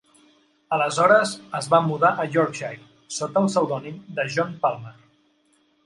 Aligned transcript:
Aleshores 0.77 1.33
es 1.59 1.67
va 1.75 1.81
mudar 1.89 2.11
a 2.15 2.27
Yorkshire 2.37 2.81
sota 3.21 3.45
el 3.45 3.53
pseudònim 3.53 4.05
de 4.21 4.31
John 4.39 4.61
Palmer. 4.65 5.01